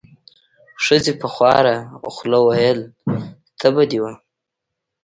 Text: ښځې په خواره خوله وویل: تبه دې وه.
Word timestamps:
ښځې 0.85 1.13
په 1.21 1.27
خواره 1.33 1.75
خوله 2.15 2.37
وویل: 2.43 2.79
تبه 3.59 3.83
دې 3.91 3.99
وه. 4.03 4.13